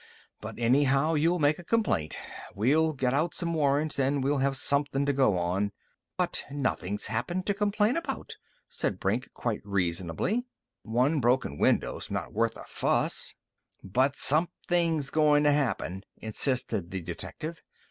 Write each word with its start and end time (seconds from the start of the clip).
"But 0.39 0.57
anyhow 0.57 1.13
you'll 1.13 1.37
make 1.37 1.59
a 1.59 1.63
complaint. 1.63 2.17
We'll 2.55 2.91
get 2.91 3.13
out 3.13 3.35
some 3.35 3.53
warrants, 3.53 3.99
and 3.99 4.23
we'll 4.23 4.39
have 4.39 4.57
somethin' 4.57 5.05
to 5.05 5.13
go 5.13 5.37
on" 5.37 5.73
"But 6.17 6.43
nothing's 6.49 7.05
happened 7.05 7.45
to 7.45 7.53
complain 7.53 7.95
about," 7.95 8.35
said 8.67 8.99
Brink, 8.99 9.31
quite 9.35 9.61
reasonably. 9.63 10.47
"One 10.81 11.19
broken 11.19 11.59
window's 11.59 12.09
not 12.09 12.33
worth 12.33 12.57
a 12.57 12.65
fuss." 12.65 13.35
"But 13.83 14.15
somethin's 14.15 15.11
goin' 15.11 15.43
to 15.43 15.51
happen!" 15.51 16.03
insisted 16.19 16.89
the 16.89 17.01
detective. 17.01 17.61